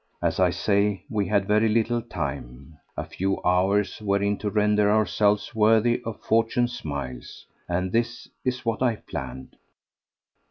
As 0.19 0.39
I 0.39 0.49
say, 0.49 1.03
we 1.11 1.27
had 1.27 1.45
very 1.47 1.69
little 1.69 2.01
time: 2.01 2.79
a 2.97 3.05
few 3.05 3.39
hours 3.43 3.99
wherein 4.01 4.35
to 4.39 4.49
render 4.49 4.89
ourselves 4.91 5.53
worthy 5.53 6.01
of 6.07 6.19
Fortune's 6.23 6.73
smiles. 6.75 7.45
And 7.69 7.91
this 7.91 8.27
is 8.43 8.65
what 8.65 8.81
I 8.81 8.95
planned. 8.95 9.57